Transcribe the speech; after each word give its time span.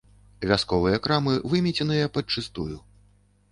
Вясковыя 0.51 1.01
крамы 1.03 1.35
вымеценыя 1.51 2.11
падчыстую. 2.15 2.83